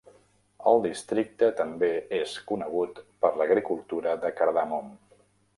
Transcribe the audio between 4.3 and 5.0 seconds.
cardamom.